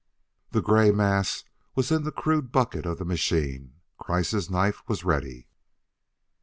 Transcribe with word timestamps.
The 0.49 0.63
gray 0.63 0.89
mass 0.89 1.43
was 1.75 1.91
in 1.91 2.01
the 2.05 2.11
crude 2.11 2.51
bucket 2.51 2.87
of 2.87 2.97
the 2.97 3.05
machine. 3.05 3.73
Kreiss' 3.99 4.49
knife 4.49 4.81
was 4.87 5.03
ready. 5.03 5.45